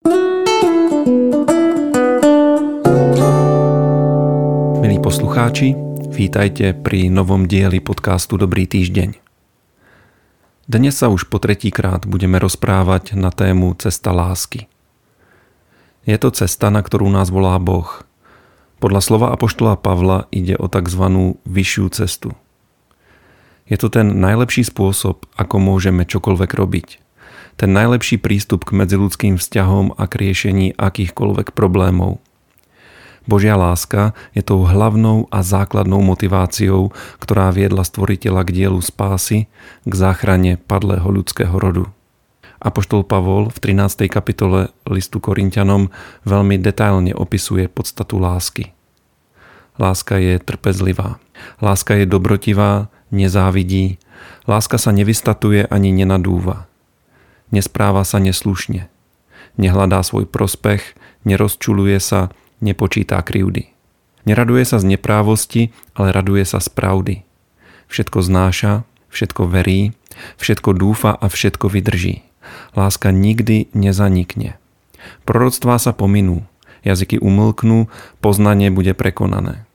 [0.00, 0.16] Milí
[5.04, 5.76] poslucháči,
[6.08, 9.20] vítajte pri novom dieli podcastu Dobrý týždeň.
[10.64, 14.72] Dnes sa už po tretíkrát budeme rozprávať na tému Cesta lásky.
[16.08, 18.08] Je to cesta, na ktorú nás volá Boh.
[18.80, 21.36] Podľa slova Apoštola Pavla ide o tzv.
[21.44, 22.32] vyššiu cestu.
[23.68, 26.88] Je to ten najlepší spôsob, ako môžeme čokoľvek robiť.
[27.60, 32.16] Ten najlepší prístup k medziludským vzťahom a k riešení akýchkoľvek problémov–
[33.28, 39.46] Božia láska je tou hlavnou a základnou motiváciou, ktorá viedla stvoriteľa k dielu spásy,
[39.84, 41.86] k záchrane padlého ľudského rodu.
[42.60, 44.10] Apoštol Pavol v 13.
[44.10, 45.88] kapitole listu Korintianom
[46.26, 48.72] veľmi detailne opisuje podstatu lásky.
[49.80, 51.22] Láska je trpezlivá.
[51.62, 53.96] Láska je dobrotivá, nezávidí.
[54.44, 56.69] Láska sa nevystatuje ani nenadúva.
[57.50, 58.86] Nespráva sa neslušne.
[59.58, 60.94] Nehľadá svoj prospech,
[61.26, 62.30] nerozčuluje sa,
[62.62, 63.74] nepočítá krivdy.
[64.24, 67.14] Neraduje sa z neprávosti, ale raduje sa z pravdy.
[67.90, 68.72] Všetko znáša,
[69.10, 69.96] všetko verí,
[70.38, 72.22] všetko dúfa a všetko vydrží.
[72.78, 74.60] Láska nikdy nezanikne.
[75.24, 76.46] Proroctvá sa pominú,
[76.86, 77.88] jazyky umlknú,
[78.20, 79.66] poznanie bude prekonané.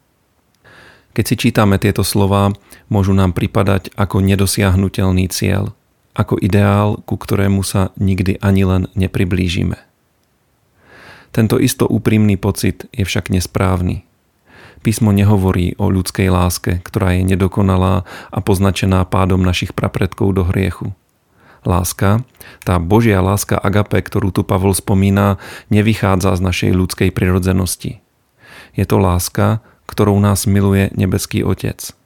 [1.16, 2.52] Keď si čítame tieto slova,
[2.92, 5.72] môžu nám pripadať ako nedosiahnutelný cieľ,
[6.16, 9.78] ako ideál, ku ktorému sa nikdy ani len nepriblížime.
[11.36, 14.08] Tento isto úprimný pocit je však nesprávny.
[14.80, 20.96] Písmo nehovorí o ľudskej láske, ktorá je nedokonalá a poznačená pádom našich prapredkov do hriechu.
[21.66, 22.22] Láska,
[22.62, 25.42] tá Božia láska agape, ktorú tu Pavol spomína,
[25.74, 28.00] nevychádza z našej ľudskej prirodzenosti.
[28.78, 31.98] Je to láska, ktorou nás miluje nebeský Otec.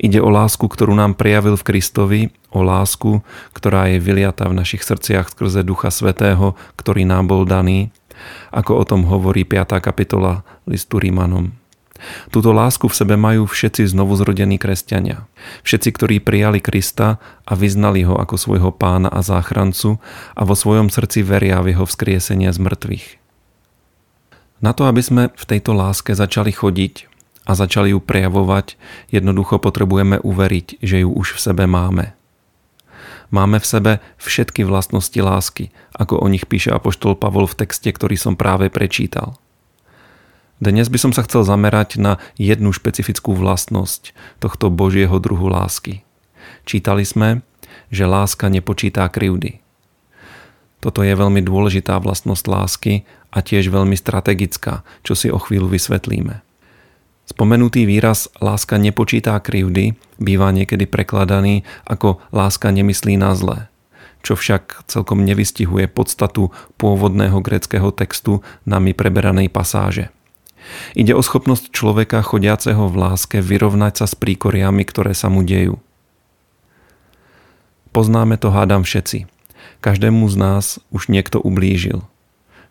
[0.00, 2.20] Ide o lásku, ktorú nám prejavil v Kristovi,
[2.52, 3.20] o lásku,
[3.52, 7.92] ktorá je vyliata v našich srdciach skrze Ducha Svetého, ktorý nám bol daný
[8.52, 9.82] ako o tom hovorí 5.
[9.82, 11.54] kapitola listu Rímanom.
[12.34, 15.30] Túto lásku v sebe majú všetci znovuzrodení kresťania.
[15.62, 20.02] Všetci, ktorí prijali Krista a vyznali ho ako svojho pána a záchrancu
[20.34, 23.06] a vo svojom srdci veria v jeho vzkriesenie z mŕtvych.
[24.62, 27.11] Na to, aby sme v tejto láske začali chodiť
[27.42, 28.78] a začali ju prejavovať,
[29.10, 32.14] jednoducho potrebujeme uveriť, že ju už v sebe máme.
[33.32, 38.14] Máme v sebe všetky vlastnosti lásky, ako o nich píše Apoštol Pavol v texte, ktorý
[38.20, 39.40] som práve prečítal.
[40.62, 46.06] Dnes by som sa chcel zamerať na jednu špecifickú vlastnosť tohto Božieho druhu lásky.
[46.62, 47.42] Čítali sme,
[47.90, 49.58] že láska nepočítá krivdy.
[50.78, 52.94] Toto je veľmi dôležitá vlastnosť lásky
[53.34, 56.51] a tiež veľmi strategická, čo si o chvíľu vysvetlíme.
[57.32, 63.72] Spomenutý výraz láska nepočítá krivdy býva niekedy prekladaný ako láska nemyslí na zlé,
[64.20, 70.12] čo však celkom nevystihuje podstatu pôvodného greckého textu nami preberanej pasáže.
[70.92, 75.80] Ide o schopnosť človeka chodiaceho v láske vyrovnať sa s príkoriami, ktoré sa mu dejú.
[77.96, 79.24] Poznáme to hádam všetci.
[79.80, 82.04] Každému z nás už niekto ublížil.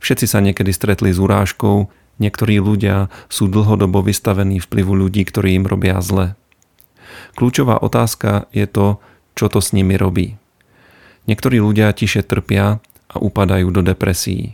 [0.06, 1.90] Všetci sa niekedy stretli s urážkou,
[2.22, 6.38] Niektorí ľudia sú dlhodobo vystavení vplyvu ľudí, ktorí im robia zle.
[7.34, 9.02] Kľúčová otázka je to,
[9.34, 10.38] čo to s nimi robí.
[11.26, 12.78] Niektorí ľudia tiše trpia
[13.10, 14.54] a upadajú do depresí.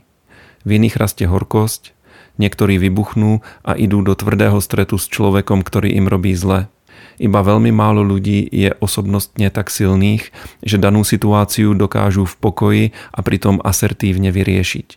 [0.63, 1.91] V iných rastie horkosť,
[2.39, 6.71] niektorí vybuchnú a idú do tvrdého stretu s človekom, ktorý im robí zle.
[7.19, 13.19] Iba veľmi málo ľudí je osobnostne tak silných, že danú situáciu dokážu v pokoji a
[13.25, 14.87] pritom asertívne vyriešiť.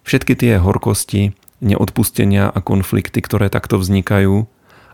[0.00, 4.48] Všetky tie horkosti, neodpustenia a konflikty, ktoré takto vznikajú,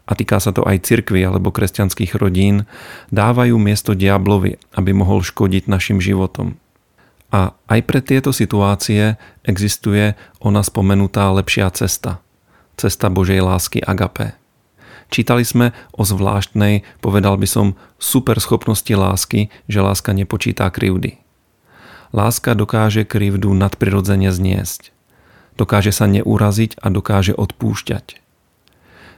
[0.07, 2.71] a týka sa to aj cirkvy alebo kresťanských rodín,
[3.11, 6.55] dávajú miesto diablovi, aby mohol škodiť našim životom.
[7.35, 12.23] A aj pre tieto situácie existuje ona spomenutá lepšia cesta.
[12.79, 14.39] Cesta Božej lásky agape.
[15.11, 17.67] Čítali sme o zvláštnej, povedal by som,
[17.99, 21.19] super schopnosti lásky, že láska nepočítá krivdy.
[22.15, 24.96] Láska dokáže krivdu nadprirodzene zniesť.
[25.57, 28.21] Dokáže sa neuraziť a dokáže odpúšťať.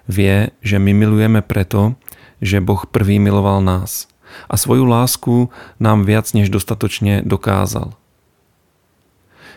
[0.08, 1.98] Vie, že my milujeme preto,
[2.38, 4.06] že Boh prvý miloval nás
[4.46, 5.50] a svoju lásku
[5.82, 7.98] nám viac než dostatočne dokázal.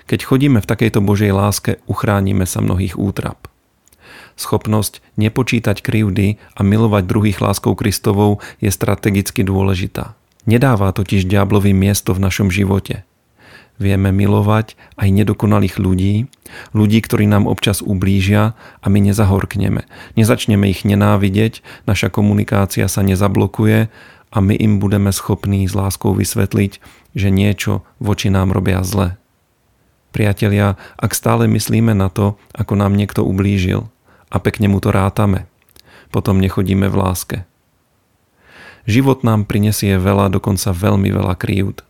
[0.10, 3.48] Keď chodíme v takejto Božej láske, uchránime sa mnohých útrap.
[4.36, 10.18] Schopnosť nepočítať krivdy a milovať druhých láskou Kristovou je strategicky dôležitá.
[10.50, 13.06] Nedáva totiž diablovi miesto v našom živote–
[13.82, 16.30] Vieme milovať aj nedokonalých ľudí,
[16.78, 19.90] ľudí, ktorí nám občas ublížia a my nezahorkneme.
[20.14, 23.90] Nezačneme ich nenávidieť, naša komunikácia sa nezablokuje
[24.30, 26.78] a my im budeme schopní s láskou vysvetliť,
[27.18, 29.18] že niečo voči nám robia zle.
[30.14, 33.90] Priatelia, ak stále myslíme na to, ako nám niekto ublížil
[34.30, 35.50] a pekne mu to rátame,
[36.14, 37.38] potom nechodíme v láske.
[38.86, 41.82] Život nám prinesie veľa, dokonca veľmi veľa kríut.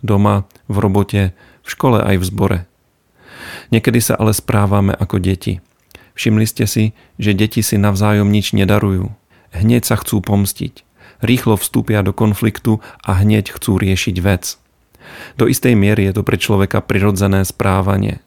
[0.00, 1.22] Doma, v robote,
[1.62, 2.58] v škole aj v zbore.
[3.70, 5.58] Niekedy sa ale správame ako deti.
[6.16, 9.12] Všimli ste si, že deti si navzájom nič nedarujú.
[9.52, 10.82] Hneď sa chcú pomstiť.
[11.20, 14.60] Rýchlo vstúpia do konfliktu a hneď chcú riešiť vec.
[15.38, 18.20] Do istej miery je to pre človeka prirodzené správanie,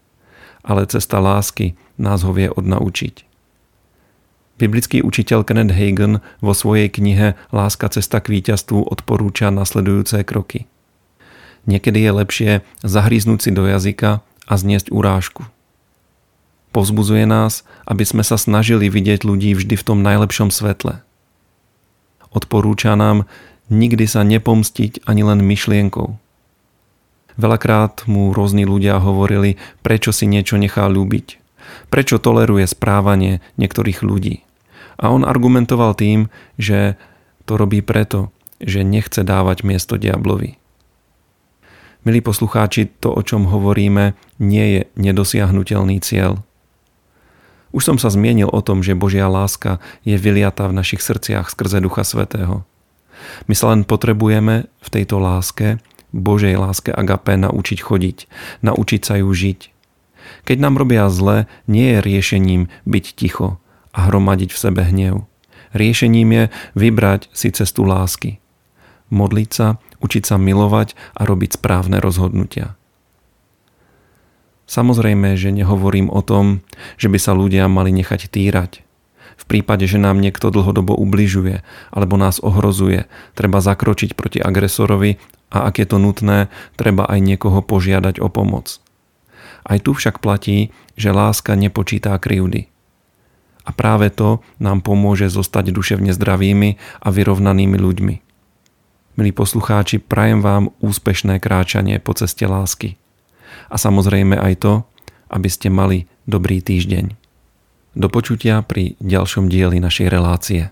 [0.63, 3.27] ale cesta lásky nás ho vie odnaučiť.
[4.59, 10.67] Biblický učiteľ Kenneth Hagen vo svojej knihe Láska cesta k víťazstvu odporúča nasledujúce kroky.
[11.69, 12.51] Niekedy je lepšie
[12.81, 15.45] zahríznúť si do jazyka a zniesť urážku.
[16.73, 21.05] Pozbuzuje nás, aby sme sa snažili vidieť ľudí vždy v tom najlepšom svetle.
[22.33, 23.29] Odporúča nám
[23.69, 26.17] nikdy sa nepomstiť ani len myšlienkou.
[27.37, 31.39] Veľakrát mu rôzni ľudia hovorili, prečo si niečo nechá ľúbiť,
[31.93, 34.45] prečo toleruje správanie niektorých ľudí.
[34.99, 36.27] A on argumentoval tým,
[36.59, 36.99] že
[37.47, 40.58] to robí preto, že nechce dávať miesto diablovi.
[42.07, 46.39] Milí poslucháči, to, o čom hovoríme, nie je nedosiahnutelný cieľ.
[47.75, 51.83] Už som sa zmienil o tom, že Božia láska je vyliatá v našich srdciach skrze
[51.83, 52.63] Ducha Svetého.
[53.51, 55.83] My sa len potrebujeme v tejto láske
[56.15, 58.17] Božej láske agape naučiť chodiť,
[58.63, 59.59] naučiť sa ju žiť.
[60.47, 63.59] Keď nám robia zle, nie je riešením byť ticho
[63.91, 65.27] a hromadiť v sebe hnev.
[65.75, 66.43] Riešením je
[66.79, 68.39] vybrať si cestu lásky.
[69.11, 72.79] Modliť sa, učiť sa milovať a robiť správne rozhodnutia.
[74.69, 76.61] Samozrejme, že nehovorím o tom,
[77.01, 78.85] že by sa ľudia mali nechať týrať.
[79.39, 85.17] V prípade, že nám niekto dlhodobo ubližuje alebo nás ohrozuje, treba zakročiť proti agresorovi
[85.49, 88.77] a ak je to nutné, treba aj niekoho požiadať o pomoc.
[89.65, 92.69] Aj tu však platí, že láska nepočítá krivdy.
[93.65, 98.28] A práve to nám pomôže zostať duševne zdravými a vyrovnanými ľuďmi.
[99.19, 102.95] Milí poslucháči, prajem vám úspešné kráčanie po ceste lásky.
[103.67, 104.73] A samozrejme aj to,
[105.27, 107.19] aby ste mali dobrý týždeň.
[107.99, 110.71] Do počutia pri ďalšom dieli našej relácie.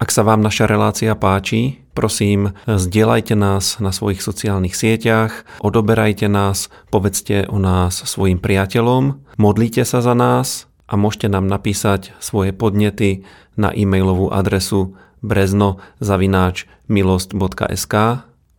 [0.00, 6.72] Ak sa vám naša relácia páči, prosím, zdieľajte nás na svojich sociálnych sieťach, odoberajte nás,
[6.88, 13.28] povedzte o nás svojim priateľom, modlite sa za nás a môžete nám napísať svoje podnety
[13.52, 17.94] na e-mailovú adresu brezno.milost.sk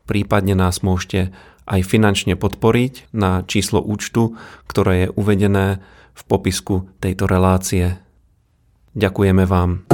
[0.08, 1.32] prípadne nás môžete
[1.68, 5.80] aj finančne podporiť na číslo účtu, ktoré je uvedené
[6.16, 8.00] v popisku tejto relácie.
[8.96, 9.86] Ďakujeme vám.